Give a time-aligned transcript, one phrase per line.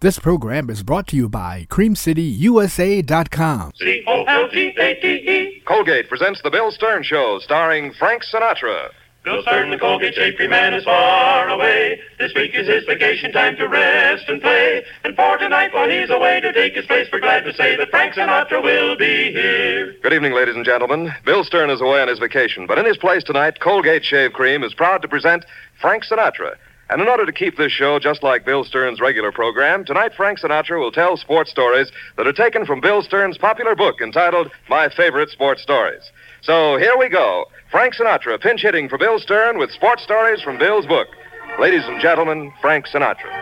[0.00, 3.72] This program is brought to you by CreamCityUSA.com.
[3.74, 5.62] C-O-L-G-A-T-E.
[5.66, 8.90] Colgate presents The Bill Stern Show, starring Frank Sinatra.
[9.24, 12.00] Bill Stern, the Colgate Shave man, is far away.
[12.16, 14.84] This week is his vacation time to rest and play.
[15.02, 17.90] And for tonight, while he's away to take his place, we're glad to say that
[17.90, 19.96] Frank Sinatra will be here.
[20.00, 21.12] Good evening, ladies and gentlemen.
[21.24, 24.62] Bill Stern is away on his vacation, but in his place tonight, Colgate Shave Cream
[24.62, 25.44] is proud to present
[25.80, 26.54] Frank Sinatra.
[26.90, 30.40] And in order to keep this show just like Bill Stern's regular program, tonight Frank
[30.40, 34.88] Sinatra will tell sports stories that are taken from Bill Stern's popular book entitled My
[34.88, 36.02] Favorite Sports Stories.
[36.40, 37.44] So here we go.
[37.70, 41.08] Frank Sinatra pinch hitting for Bill Stern with sports stories from Bill's book.
[41.60, 43.34] Ladies and gentlemen, Frank Sinatra.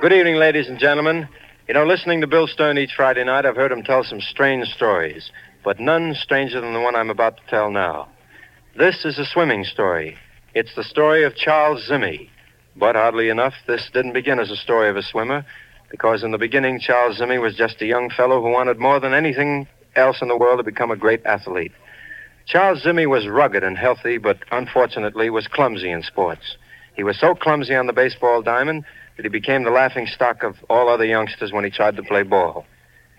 [0.00, 1.28] Good evening, ladies and gentlemen.
[1.68, 4.66] You know, listening to Bill Stern each Friday night, I've heard him tell some strange
[4.68, 5.30] stories,
[5.62, 8.08] but none stranger than the one I'm about to tell now.
[8.76, 10.16] This is a swimming story.
[10.52, 12.28] It's the story of Charles Zimmy.
[12.74, 15.46] But oddly enough, this didn't begin as a story of a swimmer,
[15.92, 19.14] because in the beginning, Charles Zimmy was just a young fellow who wanted more than
[19.14, 21.70] anything else in the world to become a great athlete.
[22.46, 26.56] Charles Zimmy was rugged and healthy, but unfortunately was clumsy in sports.
[26.96, 28.84] He was so clumsy on the baseball diamond
[29.16, 32.24] that he became the laughing stock of all other youngsters when he tried to play
[32.24, 32.66] ball.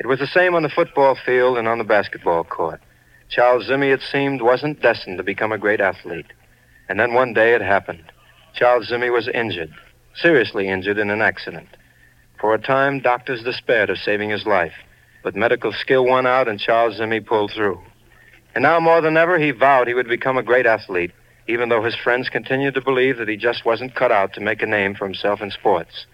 [0.02, 2.82] It was the same on the football field and on the basketball court.
[3.30, 6.28] Charles Zimmy, it seemed, wasn't destined to become a great athlete.
[6.88, 8.04] And then one day it happened.
[8.54, 9.74] Charles Zimmy was injured,
[10.16, 11.68] seriously injured in an accident.
[12.40, 14.74] For a time, doctors despaired of saving his life,
[15.24, 17.82] but medical skill won out and Charles Zimmy pulled through.
[18.54, 21.12] And now more than ever, he vowed he would become a great athlete,
[21.48, 24.62] even though his friends continued to believe that he just wasn't cut out to make
[24.62, 26.06] a name for himself in sports.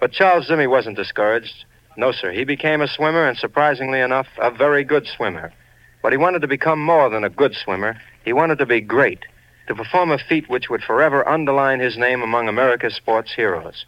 [0.00, 1.64] But Charles Zimmy wasn't discouraged.
[1.96, 2.30] No, sir.
[2.30, 5.52] He became a swimmer, and surprisingly enough, a very good swimmer.
[6.02, 8.00] But he wanted to become more than a good swimmer.
[8.24, 9.24] He wanted to be great,
[9.66, 13.84] to perform a feat which would forever underline his name among America's sports heroes.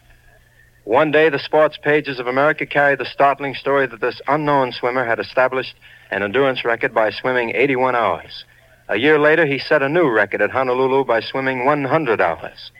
[0.84, 5.04] One day, the sports pages of America carried the startling story that this unknown swimmer
[5.04, 5.76] had established
[6.10, 8.44] an endurance record by swimming 81 hours.
[8.88, 12.72] A year later, he set a new record at Honolulu by swimming 100 hours.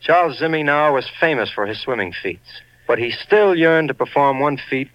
[0.00, 4.38] Charles Zimmy now was famous for his swimming feats, but he still yearned to perform
[4.38, 4.88] one feat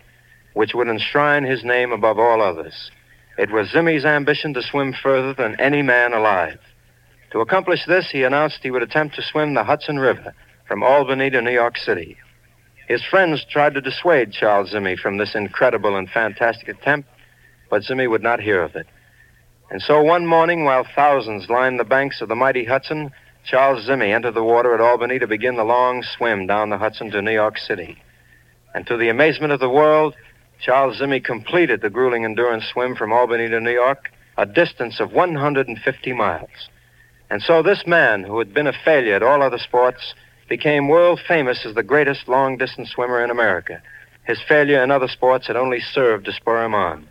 [0.54, 2.90] which would enshrine his name above all others.
[3.38, 6.60] It was Zimmy's ambition to swim further than any man alive.
[7.32, 10.34] To accomplish this, he announced he would attempt to swim the Hudson River
[10.68, 12.18] from Albany to New York City.
[12.88, 17.10] His friends tried to dissuade Charles Zimmy from this incredible and fantastic attempt,
[17.70, 18.88] but Zimmy would not hear of it.
[19.70, 23.12] And so one morning, while thousands lined the banks of the mighty Hudson,
[23.44, 27.12] Charles Zimmy entered the water at Albany to begin the long swim down the Hudson
[27.12, 27.98] to New York City.
[28.74, 30.16] And to the amazement of the world,
[30.62, 35.12] Charles Zimmy completed the grueling endurance swim from Albany to New York, a distance of
[35.12, 36.70] 150 miles.
[37.30, 40.14] And so this man, who had been a failure at all other sports,
[40.48, 43.82] became world famous as the greatest long distance swimmer in America.
[44.24, 47.08] His failure in other sports had only served to spur him on.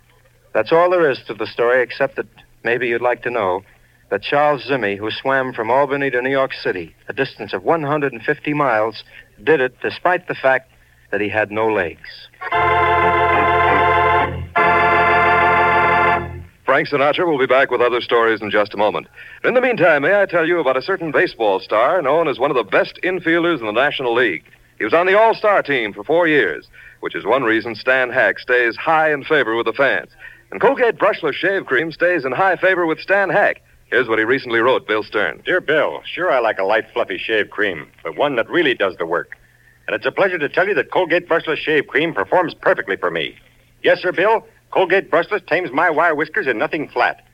[0.52, 2.26] That's all there is to the story, except that
[2.62, 3.64] maybe you'd like to know
[4.10, 8.54] that Charles Zimmy, who swam from Albany to New York City, a distance of 150
[8.54, 9.02] miles,
[9.42, 10.70] did it despite the fact
[11.10, 12.28] that he had no legs.
[16.74, 19.06] Frank Sinatra will be back with other stories in just a moment.
[19.44, 22.50] In the meantime, may I tell you about a certain baseball star known as one
[22.50, 24.42] of the best infielders in the National League?
[24.78, 26.66] He was on the All Star team for four years,
[26.98, 30.10] which is one reason Stan Hack stays high in favor with the fans.
[30.50, 33.62] And Colgate Brushless Shave Cream stays in high favor with Stan Hack.
[33.86, 35.42] Here's what he recently wrote, Bill Stern.
[35.46, 38.96] Dear Bill, sure I like a light, fluffy shave cream, but one that really does
[38.96, 39.36] the work.
[39.86, 43.12] And it's a pleasure to tell you that Colgate Brushless Shave Cream performs perfectly for
[43.12, 43.36] me.
[43.84, 44.44] Yes, sir, Bill.
[44.74, 47.24] Colgate Brushless tames my wire whiskers and nothing flat.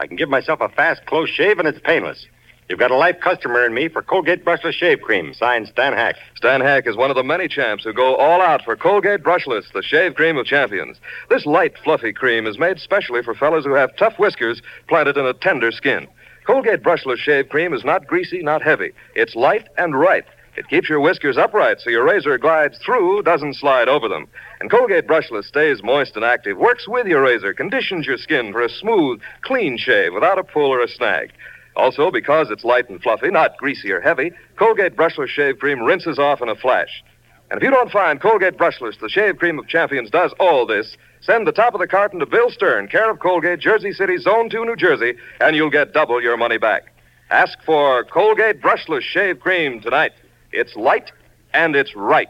[0.00, 2.26] I can give myself a fast, close shave, and it's painless.
[2.68, 6.16] You've got a life customer in me for Colgate Brushless Shave Cream, signed Stan Hack.
[6.34, 9.72] Stan Hack is one of the many champs who go all out for Colgate Brushless,
[9.72, 10.96] the shave cream of champions.
[11.30, 15.24] This light, fluffy cream is made specially for fellows who have tough whiskers planted in
[15.24, 16.08] a tender skin.
[16.48, 18.90] Colgate Brushless Shave Cream is not greasy, not heavy.
[19.14, 20.24] It's light and right.
[20.58, 24.26] It keeps your whiskers upright so your razor glides through, doesn't slide over them.
[24.58, 28.62] And Colgate Brushless stays moist and active, works with your razor, conditions your skin for
[28.62, 31.30] a smooth, clean shave without a pull or a snag.
[31.76, 36.18] Also, because it's light and fluffy, not greasy or heavy, Colgate Brushless Shave Cream rinses
[36.18, 37.04] off in a flash.
[37.52, 40.96] And if you don't find Colgate Brushless, the shave cream of champions, does all this,
[41.20, 44.50] send the top of the carton to Bill Stern, care of Colgate, Jersey City, Zone
[44.50, 46.92] 2, New Jersey, and you'll get double your money back.
[47.30, 50.10] Ask for Colgate Brushless Shave Cream tonight.
[50.52, 51.10] It's light
[51.52, 52.28] and it's right.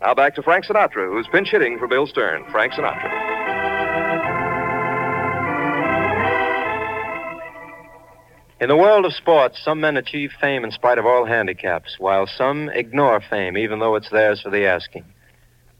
[0.00, 2.44] Now back to Frank Sinatra, who's pinch hitting for Bill Stern.
[2.50, 3.26] Frank Sinatra.
[8.58, 12.26] In the world of sports, some men achieve fame in spite of all handicaps, while
[12.26, 15.04] some ignore fame even though it's theirs for the asking.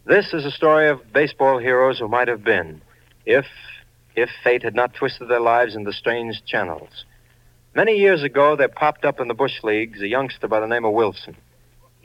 [0.04, 2.82] This is a story of baseball heroes who might have been,
[3.24, 3.46] if
[4.14, 7.04] if fate had not twisted their lives into strange channels.
[7.74, 10.84] Many years ago, there popped up in the Bush Leagues a youngster by the name
[10.84, 11.36] of Wilson.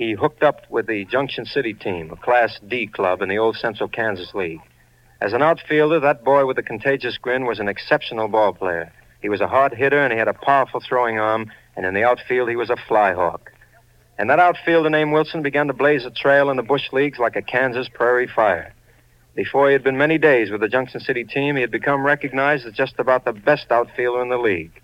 [0.01, 3.56] He hooked up with the Junction City team, a Class D club in the old
[3.56, 4.62] Central Kansas League.
[5.21, 8.92] As an outfielder, that boy with the contagious grin was an exceptional ball player.
[9.21, 12.03] He was a hard hitter and he had a powerful throwing arm, and in the
[12.03, 13.51] outfield he was a flyhawk.
[14.18, 17.36] And that outfielder named Wilson began to blaze a trail in the Bush Leagues like
[17.36, 18.74] a Kansas prairie fire.
[19.36, 22.65] Before he had been many days with the Junction City team, he had become recognized
[22.65, 24.81] as just about the best outfielder in the league.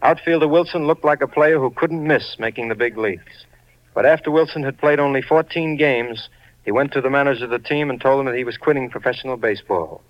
[0.00, 3.46] Outfielder Wilson looked like a player who couldn't miss making the big leagues.
[3.94, 6.28] But after Wilson had played only 14 games,
[6.64, 8.90] he went to the manager of the team and told him that he was quitting
[8.90, 10.02] professional baseball.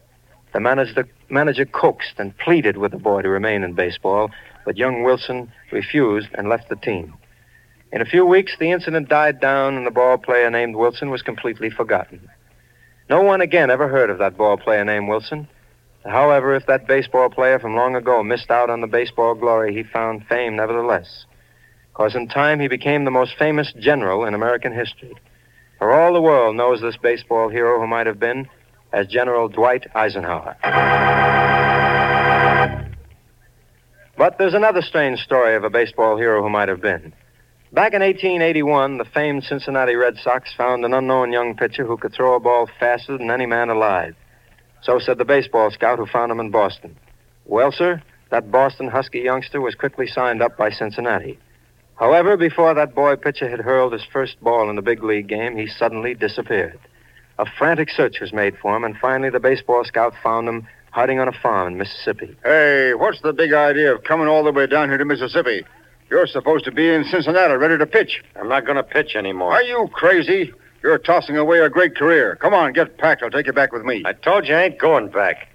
[0.52, 4.30] The manager, manager coaxed and pleaded with the boy to remain in baseball,
[4.64, 7.14] but young Wilson refused and left the team.
[7.92, 11.22] In a few weeks, the incident died down, and the ball player named Wilson was
[11.22, 12.28] completely forgotten.
[13.10, 15.46] No one again ever heard of that ball player named Wilson.
[16.04, 19.82] However, if that baseball player from long ago missed out on the baseball glory, he
[19.82, 21.24] found fame nevertheless.
[21.94, 25.14] Because in time, he became the most famous general in American history.
[25.78, 28.48] For all the world knows this baseball hero who might have been,
[28.92, 30.56] as General Dwight Eisenhower.
[34.18, 37.12] But there's another strange story of a baseball hero who might have been.
[37.72, 42.12] Back in 1881, the famed Cincinnati Red Sox found an unknown young pitcher who could
[42.12, 44.16] throw a ball faster than any man alive.
[44.82, 46.96] So said the baseball scout who found him in Boston.
[47.44, 51.38] Well, sir, that Boston Husky youngster was quickly signed up by Cincinnati.
[51.96, 55.56] However, before that boy pitcher had hurled his first ball in the big league game,
[55.56, 56.78] he suddenly disappeared.
[57.38, 61.18] A frantic search was made for him, and finally the baseball scout found him hiding
[61.18, 62.36] on a farm in Mississippi.
[62.44, 65.64] Hey, what's the big idea of coming all the way down here to Mississippi?
[66.10, 68.22] You're supposed to be in Cincinnati ready to pitch.
[68.36, 69.52] I'm not going to pitch anymore.
[69.52, 70.52] Are you crazy?
[70.82, 72.36] You're tossing away a great career.
[72.36, 73.22] Come on, get packed.
[73.22, 74.02] I'll take you back with me.
[74.04, 75.48] I told you I ain't going back.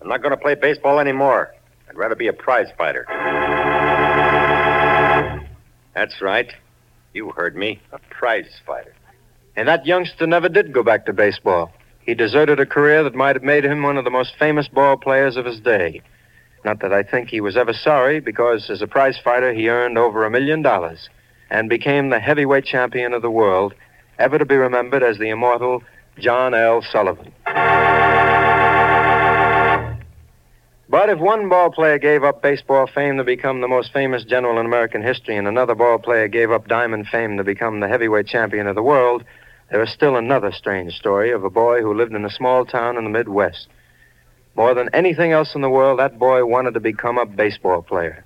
[0.00, 1.54] I'm not going to play baseball anymore.
[1.88, 3.06] I'd rather be a prize fighter.
[5.94, 6.52] That's right.
[7.12, 7.80] You heard me.
[7.92, 8.94] A prize fighter.
[9.56, 11.72] And that youngster never did go back to baseball.
[12.00, 14.96] He deserted a career that might have made him one of the most famous ball
[14.96, 16.02] players of his day.
[16.64, 19.96] Not that I think he was ever sorry, because as a prize fighter, he earned
[19.96, 21.08] over a million dollars
[21.50, 23.74] and became the heavyweight champion of the world,
[24.18, 25.82] ever to be remembered as the immortal
[26.18, 26.82] John L.
[26.82, 27.32] Sullivan.
[30.94, 34.60] But if one ball player gave up baseball fame to become the most famous general
[34.60, 38.28] in American history, and another ball player gave up diamond fame to become the heavyweight
[38.28, 39.24] champion of the world,
[39.72, 42.96] there is still another strange story of a boy who lived in a small town
[42.96, 43.66] in the Midwest.
[44.54, 48.24] More than anything else in the world, that boy wanted to become a baseball player.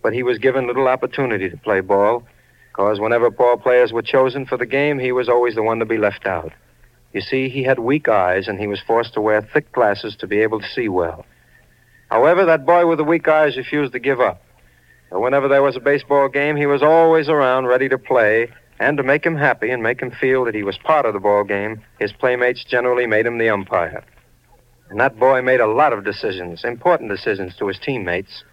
[0.00, 2.22] But he was given little opportunity to play ball,
[2.70, 5.84] because whenever ball players were chosen for the game, he was always the one to
[5.84, 6.52] be left out.
[7.12, 10.28] You see, he had weak eyes, and he was forced to wear thick glasses to
[10.28, 11.26] be able to see well.
[12.14, 14.40] However, that boy with the weak eyes refused to give up.
[15.10, 18.96] So whenever there was a baseball game, he was always around ready to play, and
[18.98, 21.42] to make him happy and make him feel that he was part of the ball
[21.42, 24.04] game, his playmates generally made him the umpire.
[24.90, 28.44] And that boy made a lot of decisions, important decisions to his teammates.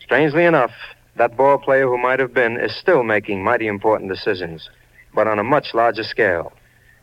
[0.00, 0.72] Strangely enough,
[1.16, 4.70] that ball player who might have been is still making mighty important decisions,
[5.14, 6.50] but on a much larger scale,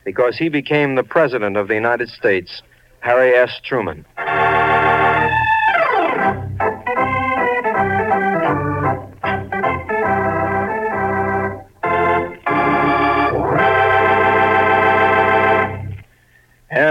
[0.05, 2.63] because he became the President of the United States,
[3.01, 3.61] Harry S.
[3.63, 4.07] Truman.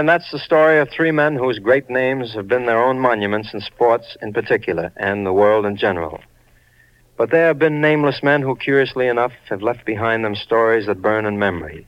[0.03, 3.53] And that's the story of three men whose great names have been their own monuments
[3.53, 6.19] in sports in particular and the world in general.
[7.15, 11.01] But there have been nameless men who, curiously enough, have left behind them stories that
[11.01, 11.87] burn in memory.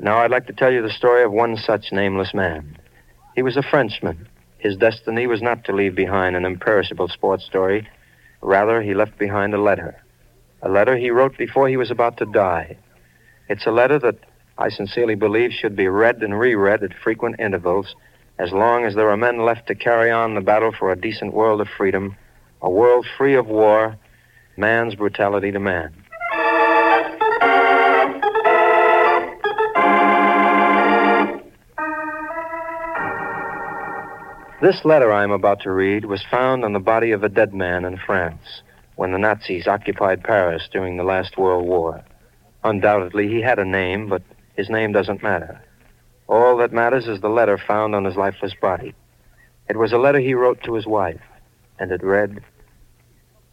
[0.00, 2.78] Now I'd like to tell you the story of one such nameless man.
[3.34, 4.26] He was a Frenchman.
[4.56, 7.86] His destiny was not to leave behind an imperishable sports story.
[8.40, 10.02] Rather, he left behind a letter.
[10.62, 12.78] A letter he wrote before he was about to die.
[13.50, 14.20] It's a letter that
[14.56, 17.94] I sincerely believe should be read and reread at frequent intervals
[18.38, 21.34] as long as there are men left to carry on the battle for a decent
[21.34, 22.16] world of freedom,
[22.62, 23.96] a world free of war,
[24.56, 25.92] man's brutality to man.
[34.62, 37.52] This letter I am about to read was found on the body of a dead
[37.52, 38.62] man in France
[38.96, 42.02] when the Nazis occupied Paris during the last World War.
[42.62, 44.22] Undoubtedly, he had a name, but
[44.56, 45.62] his name doesn't matter.
[46.28, 48.94] All that matters is the letter found on his lifeless body.
[49.68, 51.20] It was a letter he wrote to his wife,
[51.78, 52.42] and it read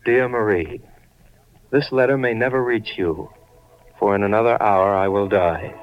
[0.06, 0.82] Dear Marie,
[1.72, 3.30] This letter may never reach you,
[4.00, 5.74] for in another hour I will die.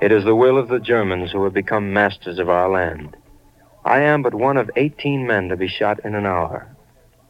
[0.00, 3.16] It is the will of the Germans who have become masters of our land.
[3.84, 6.66] I am but one of 18 men to be shot in an hour.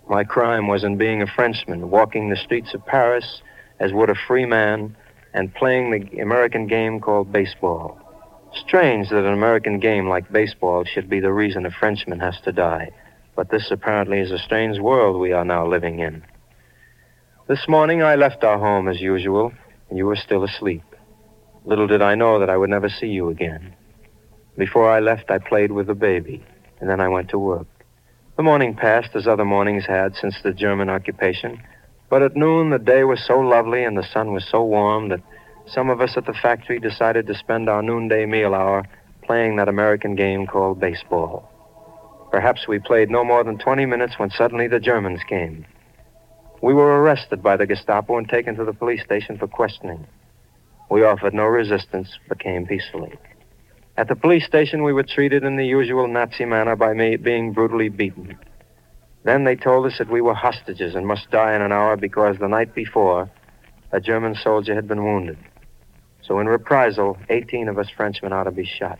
[0.08, 3.42] My crime was in being a Frenchman, walking the streets of Paris
[3.80, 4.96] as would a free man,
[5.32, 7.98] and playing the American game called baseball.
[8.54, 12.52] Strange that an American game like baseball should be the reason a Frenchman has to
[12.52, 12.90] die.
[13.36, 16.24] But this apparently is a strange world we are now living in.
[17.48, 19.52] This morning I left our home as usual,
[19.88, 20.82] and you were still asleep.
[21.64, 23.74] Little did I know that I would never see you again.
[24.56, 26.44] Before I left, I played with the baby,
[26.80, 27.66] and then I went to work.
[28.36, 31.62] The morning passed as other mornings had since the German occupation,
[32.10, 35.22] but at noon the day was so lovely and the sun was so warm that
[35.66, 38.84] some of us at the factory decided to spend our noonday meal hour
[39.22, 41.48] playing that American game called baseball.
[42.32, 45.64] Perhaps we played no more than 20 minutes when suddenly the Germans came.
[46.60, 50.06] We were arrested by the Gestapo and taken to the police station for questioning.
[50.90, 53.14] We offered no resistance, but came peacefully.
[53.96, 57.52] At the police station, we were treated in the usual Nazi manner by me being
[57.52, 58.36] brutally beaten.
[59.22, 62.38] Then they told us that we were hostages and must die in an hour because
[62.38, 63.30] the night before,
[63.92, 65.38] a German soldier had been wounded.
[66.22, 68.98] So in reprisal, 18 of us Frenchmen ought to be shot.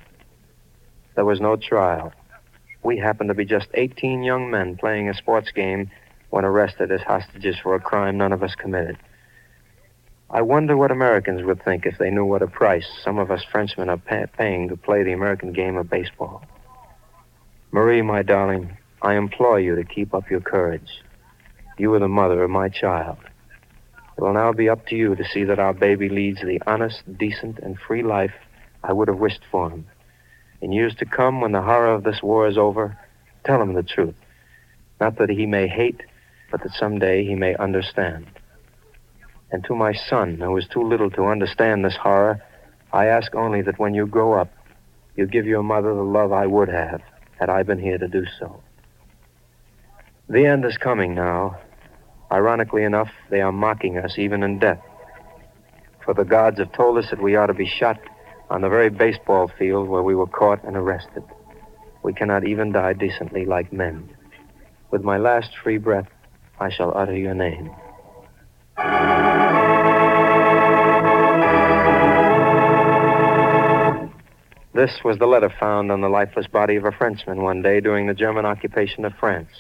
[1.15, 2.13] There was no trial.
[2.83, 5.91] We happened to be just 18 young men playing a sports game
[6.31, 8.97] when arrested as hostages for a crime none of us committed.
[10.31, 13.43] I wonder what Americans would think if they knew what a price some of us
[13.51, 16.45] Frenchmen are pay- paying to play the American game of baseball.
[17.73, 20.91] Marie, my darling, I implore you to keep up your courage.
[21.79, 23.17] You are the mother of my child.
[24.17, 27.03] It will now be up to you to see that our baby leads the honest,
[27.17, 28.35] decent, and free life
[28.85, 29.87] I would have wished for him.
[30.61, 32.99] In years to come, when the horror of this war is over,
[33.47, 34.17] tell him the truth.
[35.01, 36.03] Not that he may hate,
[36.51, 38.27] but that someday he may understand.
[39.51, 42.43] And to my son, who is too little to understand this horror,
[42.93, 44.53] I ask only that when you grow up,
[45.17, 47.01] you give your mother the love I would have
[47.39, 48.63] had I been here to do so.
[50.31, 51.59] The end is coming now.
[52.31, 54.81] Ironically enough, they are mocking us even in death.
[56.05, 57.99] For the gods have told us that we ought to be shot
[58.49, 61.25] on the very baseball field where we were caught and arrested.
[62.05, 64.09] We cannot even die decently like men.
[64.93, 66.09] With my last free breath,
[66.61, 67.69] I shall utter your name.
[74.75, 78.07] This was the letter found on the lifeless body of a Frenchman one day during
[78.07, 79.51] the German occupation of France.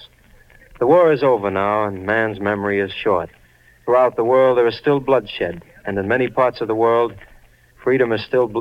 [0.81, 3.29] The war is over now, and man's memory is short.
[3.85, 7.15] Throughout the world, there is still bloodshed, and in many parts of the world,
[7.85, 8.61] freedom is still bl-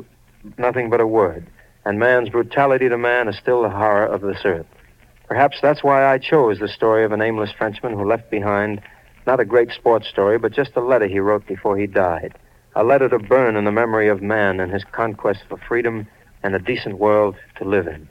[0.57, 1.47] nothing but a word,
[1.85, 4.65] and man's brutality to man is still the horror of this earth.
[5.29, 8.81] Perhaps that's why I chose the story of a nameless Frenchman who left behind
[9.25, 12.37] not a great sports story, but just a letter he wrote before he died.
[12.75, 16.05] A letter to burn in the memory of man and his conquest for freedom
[16.43, 18.09] and a decent world to live in.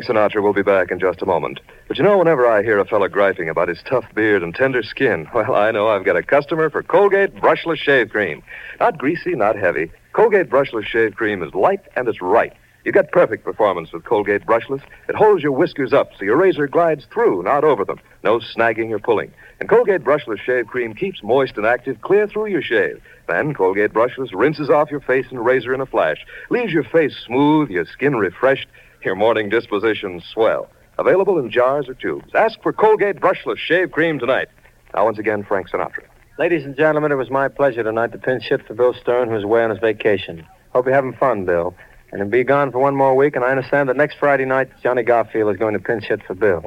[0.00, 1.60] Frank Sinatra will be back in just a moment.
[1.86, 4.82] But you know, whenever I hear a fella griping about his tough beard and tender
[4.82, 8.42] skin, well, I know I've got a customer for Colgate Brushless Shave Cream.
[8.78, 9.90] Not greasy, not heavy.
[10.14, 12.54] Colgate Brushless Shave Cream is light and it's right.
[12.84, 14.80] You get perfect performance with Colgate Brushless.
[15.06, 18.00] It holds your whiskers up so your razor glides through, not over them.
[18.24, 19.30] No snagging or pulling.
[19.60, 23.02] And Colgate Brushless Shave Cream keeps moist and active clear through your shave.
[23.28, 26.24] Then Colgate Brushless rinses off your face and razor in a flash.
[26.48, 28.66] Leaves your face smooth, your skin refreshed,
[29.04, 30.68] your morning disposition swell.
[30.98, 32.34] Available in jars or tubes.
[32.34, 34.48] Ask for Colgate Brushless Shave Cream tonight.
[34.94, 36.04] Now, once again, Frank Sinatra.
[36.38, 39.44] Ladies and gentlemen, it was my pleasure tonight to pinch hit for Bill Stern, who's
[39.44, 40.46] away on his vacation.
[40.72, 41.74] Hope you're having fun, Bill.
[42.12, 44.68] And he'll be gone for one more week, and I understand that next Friday night,
[44.82, 46.64] Johnny Garfield is going to pinch hit for Bill.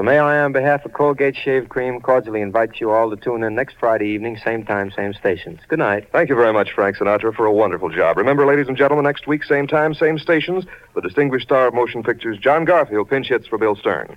[0.00, 3.42] So may I, on behalf of Colgate Shave Cream, cordially invite you all to tune
[3.42, 5.60] in next Friday evening, same time, same stations.
[5.68, 6.08] Good night.
[6.10, 8.16] Thank you very much, Frank Sinatra, for a wonderful job.
[8.16, 10.64] Remember, ladies and gentlemen, next week, same time, same stations,
[10.94, 14.16] the distinguished star of motion pictures, John Garfield, pinch hits for Bill Stern.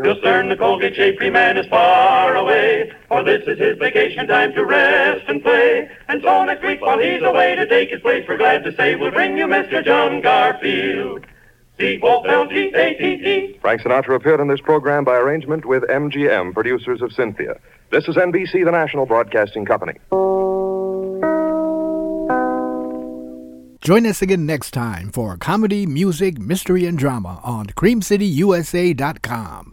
[0.00, 4.28] Bill Stern, the Colgate Shave Cream man, is far away, for this is his vacation
[4.28, 5.90] time to rest and play.
[6.06, 8.94] And so next week, while he's away to take his place, we're glad to say
[8.94, 9.84] we'll bring you Mr.
[9.84, 11.26] John Garfield.
[11.78, 13.58] C-O-L-G-A-T-E.
[13.60, 17.58] Frank Sinatra appeared in this program by arrangement with MGM, producers of Cynthia.
[17.90, 19.94] This is NBC, the national broadcasting company.
[23.80, 29.72] Join us again next time for comedy, music, mystery, and drama on CreamCityUSA.com.